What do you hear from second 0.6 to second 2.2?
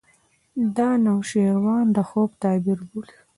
دا د نوشیروان د